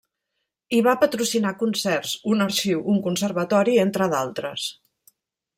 I 0.77 0.79
va 0.87 0.95
patrocinar 1.01 1.51
concerts, 1.59 2.15
un 2.33 2.43
arxiu, 2.47 2.83
un 2.95 2.99
conservatori 3.09 3.79
entre 3.87 4.13
d’altres. 4.15 4.69